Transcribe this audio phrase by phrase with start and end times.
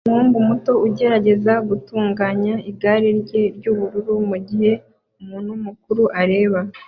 [0.03, 4.71] Umuhungu muto ugerageza gutunganya igare rye ry'ubururu mugihe
[5.19, 6.59] umuntu mukuru areba